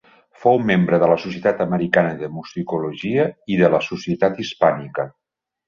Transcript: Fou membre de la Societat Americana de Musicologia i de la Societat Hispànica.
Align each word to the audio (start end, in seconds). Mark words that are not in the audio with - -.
Fou 0.43 0.61
membre 0.69 0.99
de 1.03 1.09
la 1.11 1.17
Societat 1.25 1.61
Americana 1.65 2.15
de 2.23 2.31
Musicologia 2.39 3.29
i 3.57 3.61
de 3.63 3.73
la 3.77 3.85
Societat 3.91 4.43
Hispànica. 4.47 5.11